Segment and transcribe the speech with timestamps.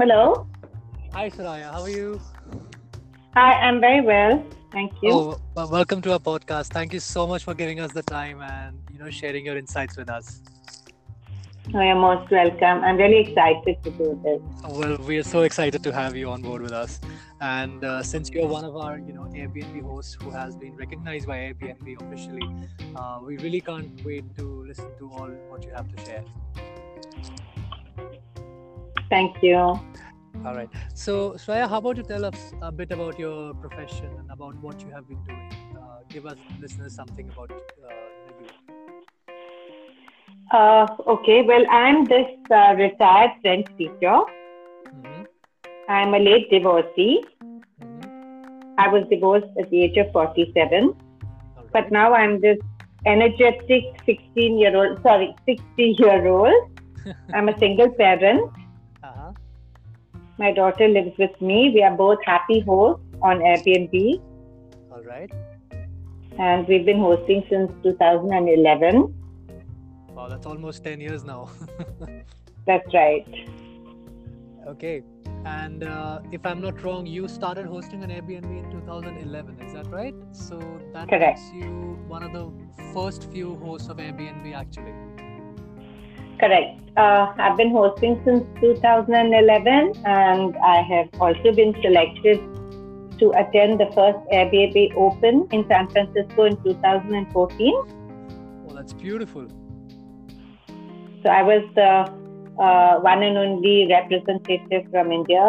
[0.00, 0.46] Hello.
[1.12, 1.72] Hi, Soraya.
[1.72, 2.18] How are you?
[3.34, 4.42] Hi, I'm very well.
[4.72, 5.10] Thank you.
[5.12, 6.68] Oh, well, welcome to our podcast.
[6.68, 9.98] Thank you so much for giving us the time and you know sharing your insights
[9.98, 10.40] with us.
[11.74, 12.82] Oh, you're most welcome.
[12.82, 14.40] I'm really excited to do this.
[14.70, 16.98] Well, we are so excited to have you on board with us.
[17.42, 21.26] And uh, since you're one of our, you know, Airbnb hosts who has been recognized
[21.26, 22.48] by Airbnb officially,
[22.96, 26.24] uh, we really can't wait to listen to all what you have to share.
[29.10, 29.56] Thank you.
[29.56, 30.70] All right.
[30.94, 34.80] So, Shreya, how about you tell us a bit about your profession and about what
[34.80, 35.50] you have been doing?
[35.76, 37.56] Uh, give us listeners something about uh,
[38.40, 38.46] you.
[40.52, 44.18] Uh, okay, well, I'm this uh, retired French teacher.
[44.88, 45.22] Mm-hmm.
[45.88, 47.22] I'm a late divorcee.
[47.42, 48.74] Mm-hmm.
[48.78, 50.94] I was divorced at the age of 47, All
[51.56, 51.66] right.
[51.72, 52.58] but now I'm this
[53.04, 56.78] energetic 16 year old, sorry, 60 year old.
[57.34, 58.50] I'm a single parent.
[60.40, 61.70] My daughter lives with me.
[61.74, 64.22] We are both happy hosts on Airbnb,
[64.90, 65.30] All right.
[66.38, 69.14] and we've been hosting since 2011.
[70.14, 71.50] Wow, that's almost 10 years now.
[72.66, 73.26] That's right.
[74.66, 75.02] okay.
[75.44, 79.86] And uh, if I'm not wrong, you started hosting an Airbnb in 2011, is that
[79.88, 80.14] right?
[80.32, 80.58] So
[80.94, 81.38] that Correct.
[81.38, 82.50] makes you one of the
[82.94, 84.94] first few hosts of Airbnb actually.
[86.40, 86.80] Correct.
[86.96, 92.40] Uh, I've been hosting since 2011, and I have also been selected
[93.18, 97.74] to attend the first Airbnb Open in San Francisco in 2014.
[98.68, 99.46] Oh, that's beautiful.
[101.22, 101.90] So I was the
[102.62, 105.44] uh, one and only representative from India,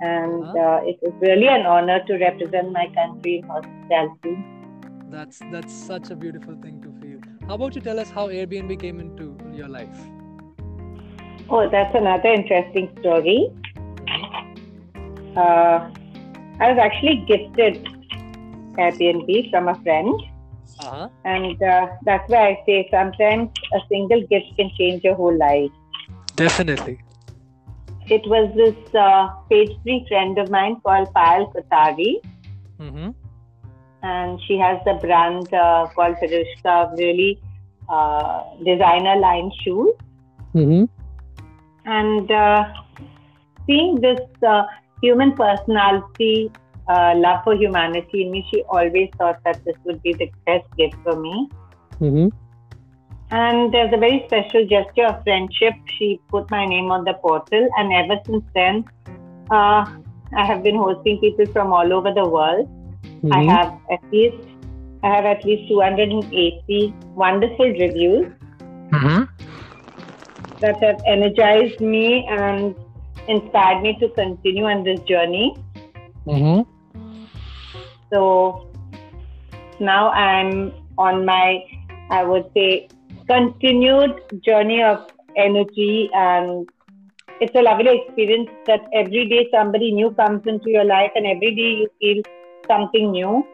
[0.00, 0.58] and Uh-huh.
[0.64, 4.34] uh, it was really an honor to represent my country in hospitality.
[5.14, 7.20] That's that's such a beautiful thing to feel.
[7.46, 10.04] How about you tell us how Airbnb came into your life?
[11.48, 13.50] Oh, that's another interesting story.
[15.36, 15.90] Uh,
[16.60, 17.88] I was actually gifted
[18.78, 20.22] Airbnb from a friend.
[20.80, 21.08] Uh-huh.
[21.24, 25.70] And uh, that's why I say sometimes a single gift can change your whole life.
[26.36, 26.98] Definitely.
[28.06, 32.16] It was this uh, page three friend of mine called Payal Kotari,
[32.80, 33.10] Mm-hmm.
[34.02, 37.40] and she has the brand uh, called Firushka, really
[37.88, 39.94] uh, designer line shoes.
[40.54, 40.84] Mm-hmm.
[41.84, 42.72] And uh,
[43.66, 44.64] seeing this uh,
[45.02, 46.50] human personality,
[46.88, 50.66] uh, love for humanity in me, she always thought that this would be the best
[50.76, 51.48] gift for me.
[52.00, 52.28] Mm-hmm.
[53.30, 57.68] And as a very special gesture of friendship, she put my name on the portal.
[57.78, 58.84] And ever since then,
[59.50, 59.86] uh,
[60.36, 62.68] I have been hosting people from all over the world.
[63.02, 63.32] Mm-hmm.
[63.32, 64.36] I have at least
[65.02, 68.32] I have at least 280 wonderful reviews
[68.92, 69.24] Mm-hmm.
[70.62, 72.74] That have energized me and
[73.28, 75.54] inspired me to continue on this journey.
[76.26, 76.62] Mm-hmm.
[78.12, 78.68] So
[79.80, 81.64] now I'm on my,
[82.10, 82.88] I would say,
[83.26, 86.68] continued journey of energy and
[87.40, 91.54] it's a lovely experience that every day somebody new comes into your life and every
[91.54, 92.22] day you feel
[92.68, 93.44] something new.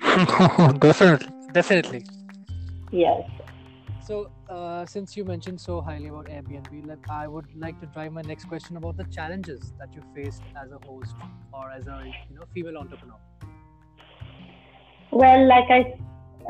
[0.80, 1.28] definitely.
[1.52, 2.04] Definitely.
[2.90, 3.22] Yes.
[4.04, 8.12] So, uh, since you mentioned so highly about Airbnb, like I would like to drive
[8.12, 11.14] my next question about the challenges that you faced as a host
[11.52, 13.16] or as a you know female entrepreneur.
[15.10, 15.94] Well, like I,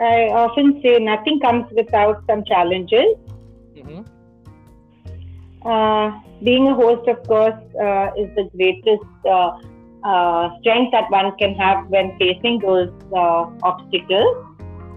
[0.00, 3.14] I often say, nothing comes without some challenges.
[3.76, 4.03] Mm-hmm.
[5.69, 9.59] Uh, being a host, of course, uh, is the greatest uh,
[10.04, 14.47] uh, strength that one can have when facing those uh, obstacles.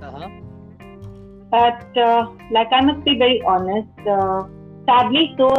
[0.01, 0.40] Uh-huh.
[1.51, 4.47] But, uh, like, I must be very honest, uh,
[4.87, 5.49] sadly, so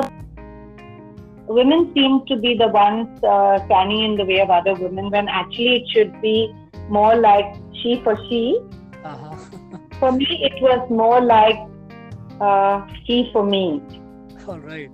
[1.46, 5.28] women seem to be the ones uh, standing in the way of other women when
[5.28, 6.54] actually it should be
[6.88, 8.58] more like she for she.
[9.04, 9.36] Uh-huh.
[9.98, 11.58] For me, it was more like
[12.40, 13.80] uh, he for me.
[14.48, 14.90] All right.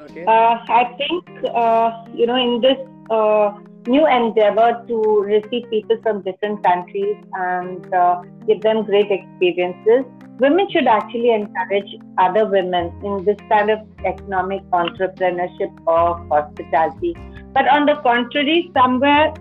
[0.00, 0.24] Okay.
[0.24, 2.78] Uh, I think, uh, you know, in this
[3.10, 10.04] uh, new endeavor to receive people from different countries and uh, give them great experiences,
[10.38, 17.16] women should actually encourage other women in this kind of economic entrepreneurship of hospitality.
[17.52, 19.34] But on the contrary, somewhere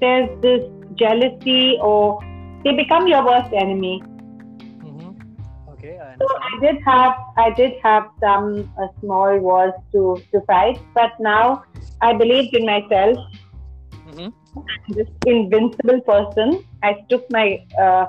[0.00, 0.64] there's this
[0.94, 2.20] jealousy or
[2.64, 4.02] they become your worst enemy.
[4.84, 5.10] mm-hmm.
[5.72, 6.26] Okay, I So.
[6.28, 11.64] I did have I did have some uh, small wars to to fight, but now
[12.02, 13.18] I believed in myself.
[14.10, 14.92] Mm-hmm.
[14.92, 16.64] This invincible person.
[16.82, 18.06] I took my uh,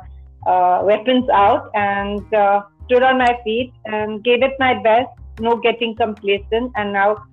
[0.48, 5.10] uh, weapons out and uh, stood on my feet and gave it my best.
[5.40, 7.24] No getting complacent, and now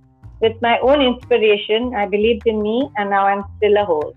[0.40, 4.16] with my own inspiration, I believed in me, and now I'm still a host.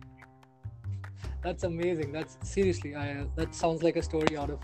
[1.41, 2.11] That's amazing.
[2.11, 4.59] That's seriously, I, that sounds like a story out of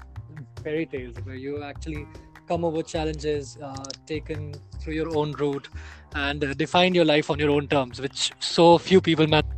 [0.63, 2.07] fairy tales where you actually
[2.47, 5.67] come over challenges, uh, taken through your own route,
[6.13, 9.56] and uh, defined your life on your own terms, which so few people manage.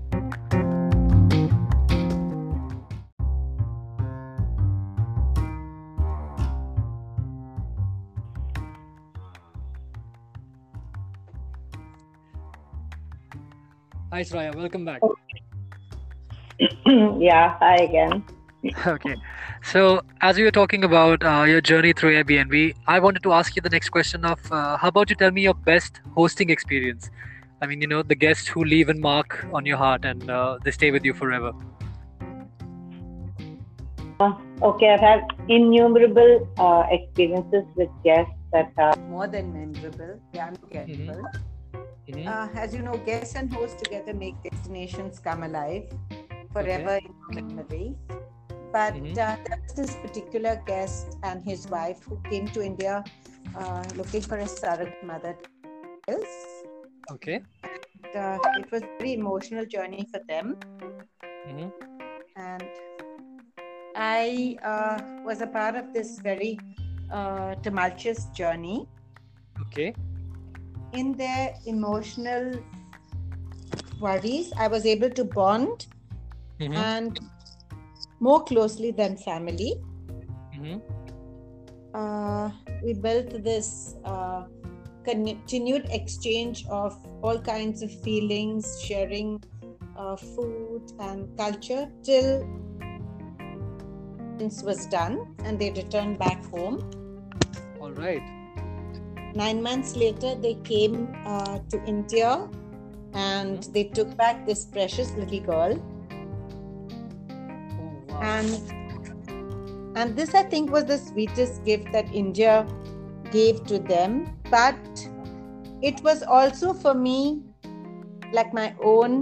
[14.12, 14.56] Hi, Soraya.
[14.56, 15.02] Welcome back.
[17.20, 18.24] yeah, hi again.
[18.88, 19.16] okay.
[19.62, 23.56] So, as we were talking about uh, your journey through Airbnb, I wanted to ask
[23.56, 27.12] you the next question of uh, how about you tell me your best hosting experience?
[27.62, 30.58] I mean, you know, the guests who leave a mark on your heart and uh,
[30.64, 31.52] they stay with you forever.
[34.20, 34.34] Uh,
[34.64, 40.20] okay, I've had innumerable uh, experiences with guests that are more than memorable.
[40.34, 41.14] They are unforgettable.
[41.14, 41.49] Mm-hmm.
[42.16, 45.84] Uh, as you know, guests and hosts together make destinations come alive
[46.52, 47.40] forever okay.
[47.40, 47.96] in memory.
[48.72, 49.12] But mm-hmm.
[49.12, 53.04] uh, there was this particular guest and his wife who came to India
[53.56, 55.38] uh, looking for a surrogate mother.
[57.12, 57.42] Okay.
[57.64, 60.58] And, uh, it was a very emotional journey for them.
[61.48, 61.70] Mm-hmm.
[62.36, 62.64] And
[63.96, 66.60] I uh, was a part of this very
[67.12, 68.88] uh, tumultuous journey.
[69.62, 69.94] Okay.
[70.94, 72.54] In their emotional
[74.00, 75.88] worries, I was able to bond
[76.60, 76.74] mm-hmm.
[76.74, 77.20] and
[78.20, 79.76] more closely than family.
[80.56, 80.80] Mm-hmm.
[81.94, 82.52] Uh,
[82.84, 84.46] we built this uh,
[85.04, 89.44] continued exchange of all kinds of feelings, sharing
[89.98, 92.48] uh, food and culture till
[94.38, 96.90] this was done and they returned back home.
[97.82, 98.39] All right.
[99.36, 102.50] Nine months later, they came uh, to India
[103.14, 103.72] and mm-hmm.
[103.74, 105.80] they took back this precious little girl.
[108.22, 108.80] And
[109.96, 112.66] and this i think was the sweetest gift that india
[113.32, 114.38] gave to them.
[114.50, 114.78] But
[115.82, 117.42] it was also for me
[118.34, 119.22] like my own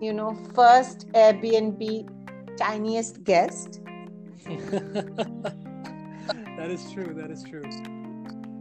[0.00, 2.08] you know first airbnb
[2.56, 3.80] tiniest guest.
[6.58, 7.62] That is true that is true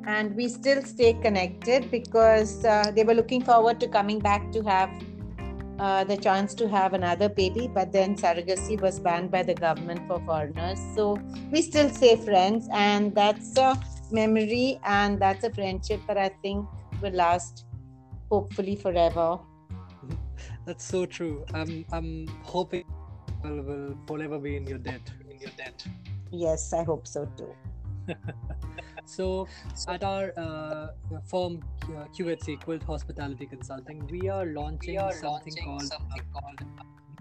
[0.07, 4.63] and we still stay connected because uh, they were looking forward to coming back to
[4.63, 4.89] have
[5.79, 10.01] uh, the chance to have another baby, but then surrogacy was banned by the government
[10.07, 10.79] for foreigners.
[10.95, 11.17] So
[11.51, 16.65] we still stay friends, and that's a memory and that's a friendship that I think
[17.01, 17.65] will last
[18.31, 19.39] hopefully forever.
[20.65, 21.45] That's so true.
[21.53, 22.83] I'm I'm hoping
[23.43, 25.01] will will forever be in your debt.
[25.29, 25.85] In your debt.
[26.31, 27.53] Yes, I hope so too.
[29.07, 29.47] So,
[29.87, 30.87] at our uh,
[31.25, 36.23] firm uh, QHC Quilt Hospitality Consulting, we are launching, we are something, launching called, something
[36.35, 36.61] uh, called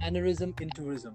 [0.00, 1.14] Mannerism in Tourism,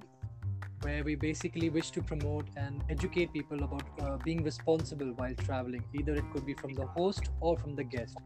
[0.82, 5.84] where we basically wish to promote and educate people about uh, being responsible while traveling.
[5.94, 8.18] Either it could be from the host or from the guest.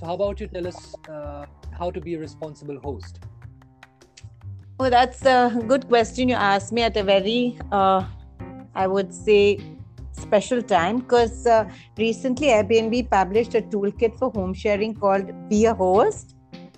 [0.00, 1.44] So, how about you tell us uh,
[1.78, 3.20] how to be a responsible host?
[4.78, 8.06] Oh, that's a good question you asked me at a very, uh,
[8.74, 9.58] I would say,
[10.12, 15.74] special time because uh, recently Airbnb published a toolkit for home sharing called Be a
[15.74, 16.36] Host.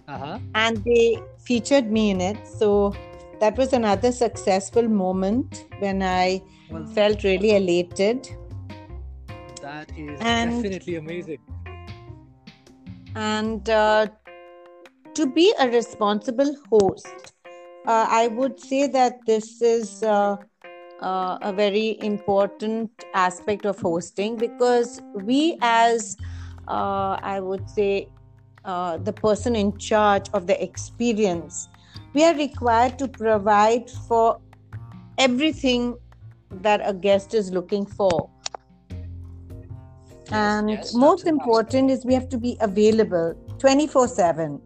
[0.09, 0.39] Uh-huh.
[0.55, 2.47] And they featured me in it.
[2.47, 2.95] So
[3.41, 8.29] that was another successful moment when I well, felt really elated.
[9.61, 11.39] That is and, definitely amazing.
[13.15, 14.07] And uh,
[15.15, 17.33] to be a responsible host,
[17.87, 20.03] uh, I would say that this is
[21.03, 26.17] uh, a very important aspect of hosting because we, as
[26.69, 28.09] uh, I would say,
[28.65, 31.69] uh, the person in charge of the experience,
[32.15, 34.41] we are required to provide for
[35.19, 35.97] everything
[36.51, 38.31] that a guest is looking for.
[40.31, 44.61] and yes, most important is we have to be available 24 7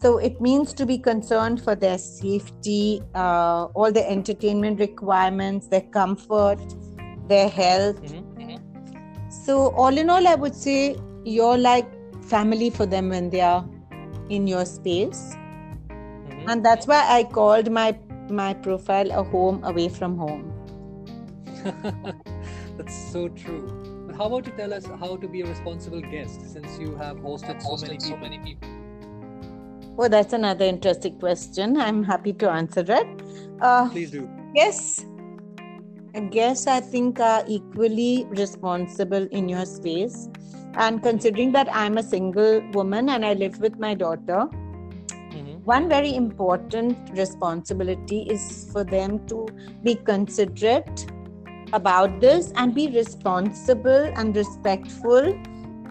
[0.00, 5.80] so it means to be concerned for their safety, uh, all the entertainment requirements, their
[5.80, 6.60] comfort,
[7.26, 8.00] their health.
[8.02, 8.40] Mm-hmm.
[8.40, 9.30] mm-hmm.
[9.30, 11.86] So, all in all, I would say you're like
[12.22, 13.68] family for them when they are
[14.30, 15.34] in your space.
[15.88, 16.48] Mm-hmm.
[16.48, 17.98] And that's why I called my
[18.30, 20.52] my profile a home away from home.
[22.76, 24.04] that's so true.
[24.06, 27.16] But how about you tell us how to be a responsible guest since you have
[27.16, 28.77] hosted, so, many so many people?
[30.00, 31.76] Oh, that's another interesting question.
[31.76, 33.22] I'm happy to answer it.
[33.60, 34.30] Uh, Please do.
[34.54, 35.04] Yes.
[36.14, 40.28] I guess I think, are equally responsible in your space.
[40.74, 45.64] And considering that I'm a single woman and I live with my daughter, mm-hmm.
[45.64, 49.48] one very important responsibility is for them to
[49.82, 51.10] be considerate
[51.72, 55.34] about this and be responsible and respectful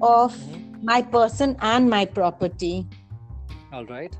[0.01, 0.85] of mm-hmm.
[0.85, 2.87] my person and my property.
[3.71, 4.15] All right.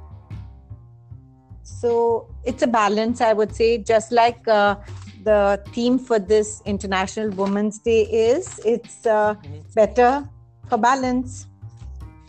[1.64, 4.76] So it's a balance, I would say, just like uh,
[5.24, 9.60] the theme for this International Women's Day is it's uh, mm-hmm.
[9.76, 10.28] better
[10.70, 11.48] for balance.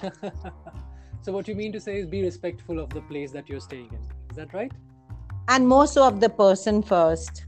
[1.23, 3.91] so, what you mean to say is be respectful of the place that you're staying
[3.93, 4.01] in.
[4.31, 4.73] Is that right?
[5.49, 7.45] And more so of the person first.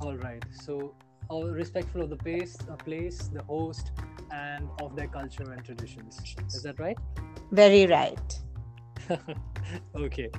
[0.00, 0.44] All right.
[0.50, 0.94] So,
[1.28, 3.92] all respectful of the place, the place, the host,
[4.30, 6.20] and of their culture and traditions.
[6.48, 6.98] Is that right?
[7.50, 8.38] Very right.
[9.96, 10.30] okay.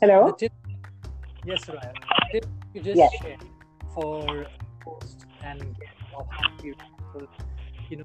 [0.00, 0.36] Hello.
[1.46, 1.92] Yes, Raya.
[2.32, 3.10] Tip you just yes.
[3.22, 3.44] shared
[3.94, 4.46] for
[4.84, 5.62] host and
[7.88, 8.04] you know,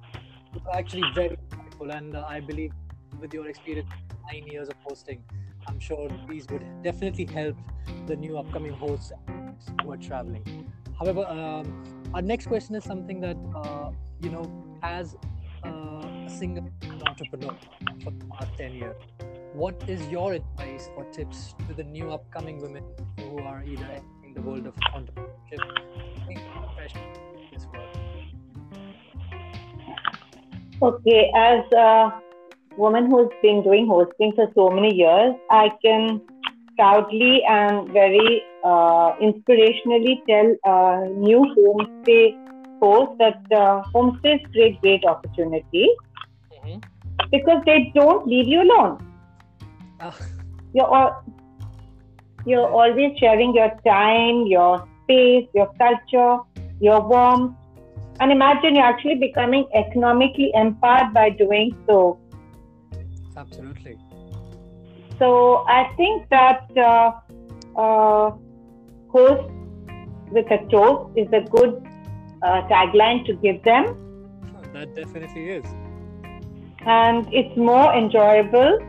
[0.73, 2.71] actually very helpful, and uh, I believe
[3.19, 3.89] with your experience,
[4.31, 5.23] nine years of hosting,
[5.67, 7.55] I'm sure these would definitely help
[8.07, 9.11] the new upcoming hosts
[9.81, 10.71] who are traveling.
[10.97, 14.51] However, um, our next question is something that uh, you know,
[14.83, 15.15] as
[15.65, 16.69] uh, a single
[17.05, 17.55] entrepreneur
[18.03, 18.95] for the past ten years
[19.53, 22.83] what is your advice or tips to the new upcoming women
[23.17, 25.59] who are either in the world of entrepreneurship?
[30.81, 32.21] Okay, as a
[32.79, 36.21] woman who's been doing hosting for so many years, I can
[36.77, 42.23] proudly and very uh, inspirationally tell uh, new homestay
[42.79, 45.89] hosts that uh, homestays create great opportunity
[46.53, 46.79] mm-hmm.
[47.31, 48.97] because they don't leave you alone
[50.01, 50.15] Oh.
[50.73, 51.23] You're all,
[52.45, 56.43] you're always sharing your time, your space, your culture,
[56.79, 57.55] your warmth.
[58.21, 62.19] And imagine you're actually becoming economically empowered by doing so.
[63.37, 63.97] Absolutely.
[65.17, 67.11] So I think that uh,
[67.77, 68.31] uh,
[69.09, 69.51] host
[70.31, 71.85] with a toast is a good
[72.41, 74.05] uh, tagline to give them.
[74.73, 75.65] That definitely is.
[76.85, 78.79] And it's more enjoyable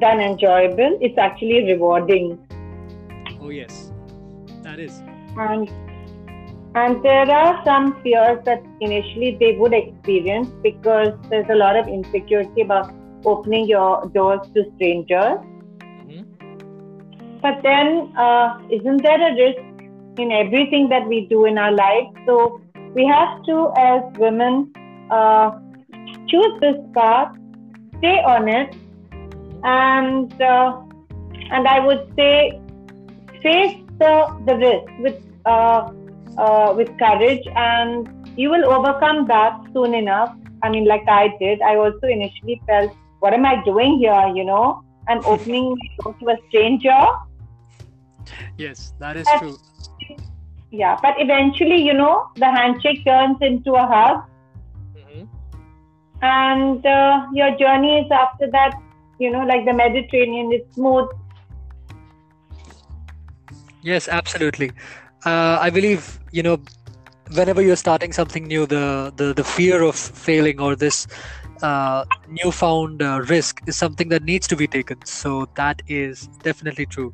[0.00, 0.98] than enjoyable.
[1.00, 2.38] It's actually rewarding.
[3.40, 3.92] Oh yes,
[4.62, 5.02] that is.
[5.36, 5.70] And
[6.74, 11.88] and there are some fears that initially they would experience because there's a lot of
[11.88, 12.92] insecurity about
[13.24, 15.38] opening your doors to strangers.
[16.06, 17.40] Mm-hmm.
[17.40, 19.60] But then, uh, isn't there a risk
[20.18, 22.08] in everything that we do in our life?
[22.26, 22.60] So
[22.94, 24.72] we have to, as women,
[25.10, 25.52] uh,
[26.28, 27.34] choose this path,
[27.98, 28.74] stay on it,
[29.64, 30.80] and uh,
[31.50, 32.60] and I would say
[33.42, 34.14] face the
[34.46, 35.90] the risk with uh,
[36.38, 40.36] uh, with courage, and you will overcome that soon enough.
[40.62, 41.62] I mean, like I did.
[41.62, 46.36] I also initially felt, "What am I doing here?" You know, I'm opening to a
[46.48, 47.00] stranger.
[48.56, 49.56] Yes, that is but, true.
[50.70, 54.22] Yeah, but eventually, you know, the handshake turns into a hug,
[54.96, 55.24] mm-hmm.
[56.22, 58.80] and uh, your journey is after that
[59.20, 61.08] you know, like the Mediterranean, is smooth.
[63.82, 64.72] Yes, absolutely.
[65.24, 66.58] Uh, I believe you know,
[67.34, 71.06] whenever you're starting something new, the the, the fear of failing or this
[71.62, 75.04] uh, newfound uh, risk is something that needs to be taken.
[75.04, 77.12] So that is definitely true.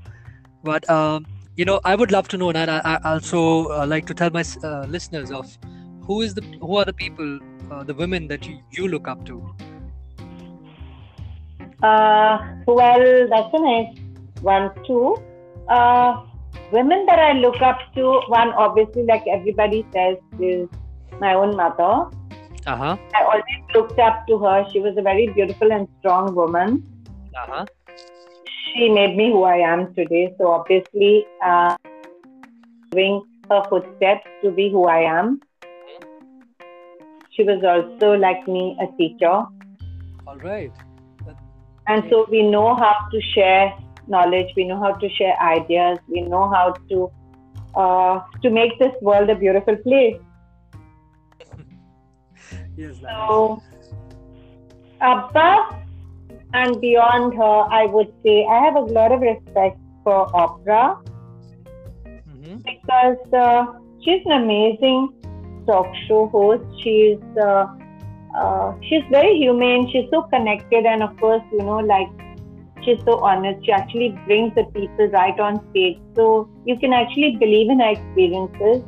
[0.62, 4.06] But um, you know, I would love to know, and I, I also uh, like
[4.06, 5.56] to tell my uh, listeners of
[6.02, 7.38] who is the who are the people,
[7.70, 9.54] uh, the women that you, you look up to
[11.82, 13.98] uh, well, that's a nice
[14.40, 15.16] one too.
[16.72, 20.68] Women that I look up to, one obviously, like everybody says, is
[21.20, 22.10] my own mother.
[22.66, 22.96] Uh-huh.
[23.14, 24.66] I always looked up to her.
[24.72, 26.84] She was a very beautiful and strong woman.
[27.34, 27.64] Uh-huh.
[28.74, 30.34] She made me who I am today.
[30.38, 31.76] So obviously, uh,
[32.90, 35.40] following her footsteps to be who I am.
[37.30, 39.44] She was also like me, a teacher.
[40.26, 40.72] All right
[41.88, 43.72] and so we know how to share
[44.06, 47.10] knowledge we know how to share ideas we know how to
[47.74, 50.20] uh, to make this world a beautiful place
[52.76, 53.62] yes so
[55.00, 55.74] above
[56.54, 61.02] and beyond her i would say i have a lot of respect for Oprah
[62.06, 62.56] mm-hmm.
[62.58, 63.66] because uh,
[64.02, 65.08] she's an amazing
[65.66, 66.64] talk show host.
[66.82, 67.66] She's uh,
[68.36, 69.90] uh, she's very humane.
[69.92, 72.08] She's so connected, and of course, you know, like
[72.86, 73.64] she's so honest.
[73.66, 77.90] She actually brings the people right on stage, so you can actually believe in her
[77.90, 78.82] experiences.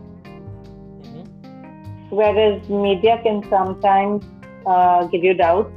[1.03, 2.17] Mm-hmm.
[2.17, 4.25] Whereas media can sometimes
[4.65, 5.75] uh, give you doubts.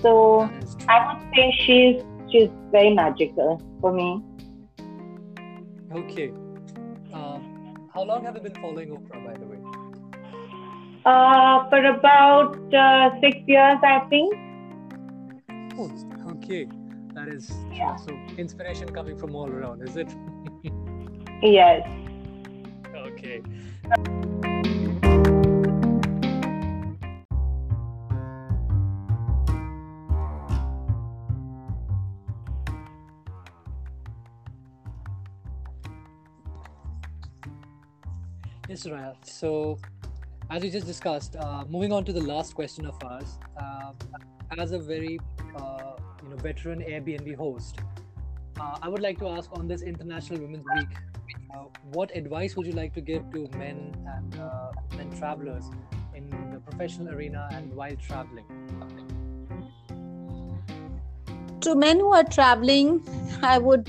[0.00, 0.50] So
[0.88, 4.22] I would say she's she's very magical for me.
[5.92, 6.32] Okay.
[7.12, 7.38] Uh,
[7.94, 9.58] how long have you been following Oprah, by the way?
[11.04, 14.34] Uh, for about uh, six years, I think.
[15.78, 15.90] Oh,
[16.32, 16.68] okay.
[17.18, 17.96] That is yeah.
[17.96, 20.14] so inspiration coming from all around, is it?
[21.42, 21.84] yes.
[22.94, 23.42] Okay.
[38.68, 39.16] Yes, Raya.
[39.24, 39.76] So,
[40.50, 43.90] as we just discussed, uh, moving on to the last question of ours, uh,
[44.56, 45.18] as a very
[46.28, 47.78] you know veteran Airbnb host,
[48.60, 50.88] uh, I would like to ask on this International Women's Week,
[51.54, 55.64] uh, what advice would you like to give to men and uh, men travelers
[56.14, 58.44] in the professional arena and while traveling?
[61.62, 63.02] To men who are traveling,
[63.42, 63.88] I would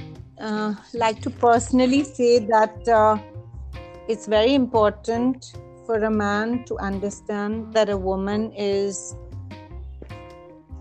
[0.93, 3.21] like to personally say that
[4.07, 5.53] it's very important
[5.85, 9.15] for a man to understand that a woman is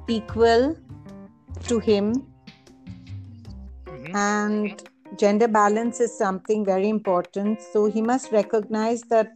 [0.07, 0.77] equal
[1.65, 2.27] to him
[3.87, 4.17] mm-hmm.
[4.17, 9.33] and gender balance is something very important so he must recognize that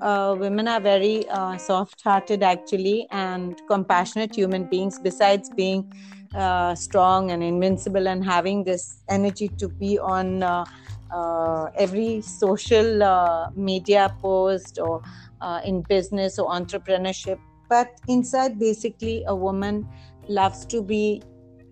[0.00, 5.90] uh, women are very uh, soft hearted actually and compassionate human beings besides being
[6.34, 10.64] uh, strong and invincible and having this energy to be on uh,
[11.12, 15.02] uh, every social uh, media post or
[15.40, 17.38] uh, in business or entrepreneurship.
[17.68, 19.88] But inside, basically, a woman
[20.28, 21.22] loves to be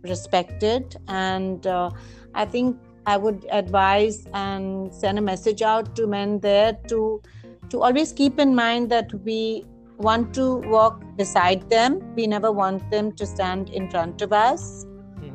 [0.03, 0.97] respected.
[1.09, 1.91] And uh,
[2.35, 7.23] I think I would advise and send a message out to men there to
[7.71, 9.67] to always keep in mind that we
[9.99, 12.15] want to walk beside them.
[12.15, 14.87] We never want them to stand in front of us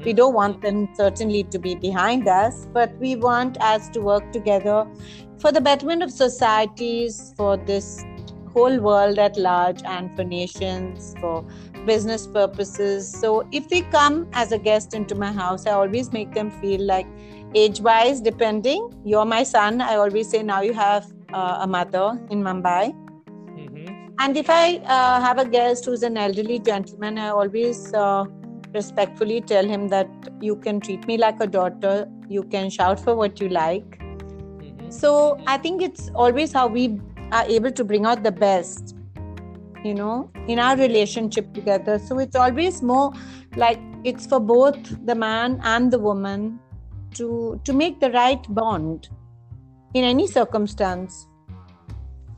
[0.06, 4.32] we don't want them certainly to be behind us, but we want us to work
[4.32, 4.86] together
[5.38, 8.04] for the betterment of societies, for this
[8.52, 11.46] whole world at large, and for nations, for
[11.86, 13.10] business purposes.
[13.10, 16.82] So if they come as a guest into my house, I always make them feel
[16.82, 17.08] like
[17.56, 19.82] age wise, depending, you're my son.
[19.82, 22.96] I always say now you have uh, a mother in Mumbai.
[23.58, 24.16] Mm-hmm.
[24.20, 28.26] And if I uh, have a guest who's an elderly gentleman, I always uh,
[28.74, 30.10] respectfully tell him that
[30.42, 34.00] you can treat me like a daughter, you can shout for what you like.
[34.00, 34.90] Mm-hmm.
[34.90, 37.00] So I think it's always how we
[37.32, 38.96] are able to bring out the best,
[39.84, 42.00] you know, in our relationship together.
[42.00, 43.14] So it's always more
[43.56, 46.60] like it's for both the man and the woman
[47.16, 49.10] to to make the right bond
[49.94, 51.28] in any circumstance.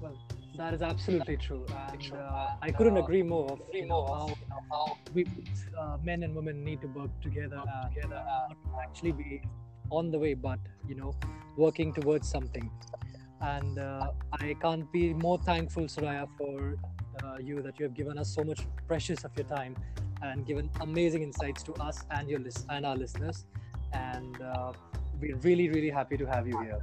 [0.02, 0.18] Well
[0.58, 3.52] that is absolutely true, and uh, I couldn't agree more.
[3.52, 4.34] Of, you know, how,
[4.72, 5.26] how we,
[5.78, 8.22] uh, men and women need to work together, uh, together,
[8.72, 9.42] not actually be
[9.92, 11.14] on the way, but you know,
[11.58, 12.70] working towards something.
[13.42, 16.78] And uh, I can't be more thankful, Soraya, for
[17.24, 19.76] uh, you that you have given us so much precious of your time
[20.22, 23.46] and given amazing insights to us and your list and our listeners.
[23.94, 24.74] And uh,
[25.20, 26.80] we're really, really happy to have you here.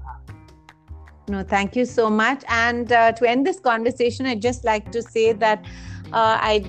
[1.28, 2.42] No, thank you so much.
[2.48, 5.64] And uh, to end this conversation, I'd just like to say that
[6.12, 6.64] uh, I,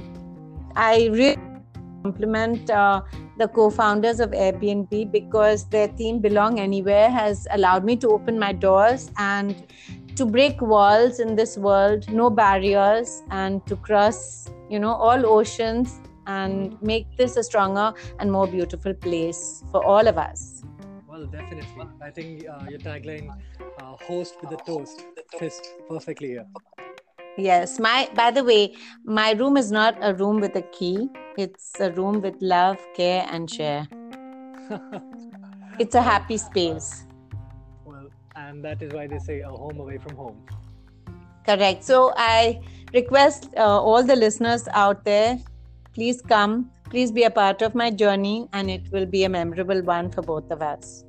[0.75, 1.37] I really
[2.03, 3.01] compliment uh,
[3.37, 8.51] the co-founders of Airbnb because their theme "Belong Anywhere" has allowed me to open my
[8.51, 9.65] doors and
[10.15, 15.99] to break walls in this world, no barriers, and to cross, you know, all oceans
[16.27, 20.63] and make this a stronger and more beautiful place for all of us.
[21.07, 21.87] Well, definitely.
[22.01, 23.29] I think uh, your tagline,
[23.81, 25.05] uh, "Host with a toast,"
[25.37, 26.45] fits perfectly here.
[27.37, 27.79] Yes.
[27.79, 28.09] My.
[28.15, 31.09] By the way, my room is not a room with a key.
[31.37, 33.87] It's a room with love, care, and share.
[35.79, 37.05] it's a happy space.
[38.35, 40.45] Well, and that is why they say a home away from home.
[41.45, 41.83] Correct.
[41.83, 42.61] So I
[42.93, 45.39] request uh, all the listeners out there,
[45.93, 49.81] please come Please be a part of my journey, and it will be a memorable
[49.81, 51.03] one for both of us.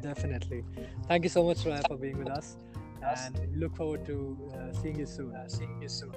[0.00, 0.64] Definitely.
[1.06, 2.56] Thank you so much, Raya, for being with us.
[3.02, 4.16] And we look forward to
[4.54, 5.36] uh, seeing you soon.
[5.36, 6.14] Uh, seeing you soon.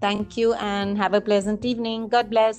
[0.00, 2.08] Thank you, and have a pleasant evening.
[2.08, 2.58] God bless.